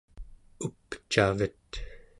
[0.65, 1.69] upcavet